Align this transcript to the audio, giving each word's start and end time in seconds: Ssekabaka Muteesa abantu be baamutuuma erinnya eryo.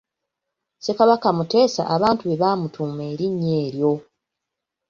Ssekabaka 0.77 1.27
Muteesa 1.37 1.81
abantu 1.95 2.23
be 2.25 2.35
baamutuuma 2.41 3.01
erinnya 3.11 3.55
eryo. 3.65 3.93